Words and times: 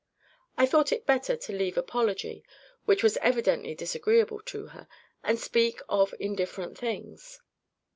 I 0.57 0.65
thought 0.65 0.91
it 0.91 1.05
better 1.05 1.35
to 1.37 1.53
leave 1.55 1.77
apology, 1.77 2.43
which 2.85 3.03
was 3.03 3.17
evidently 3.17 3.75
disagreeable 3.75 4.41
to 4.45 4.65
her, 4.69 4.87
and 5.23 5.37
speak 5.39 5.79
of 5.89 6.15
indifferent 6.19 6.75
things. 6.75 7.39